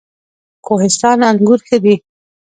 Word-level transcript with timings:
کوهستان 0.65 1.19
انګور 1.29 1.59
ښه 1.67 1.77
دي؟ 1.83 1.95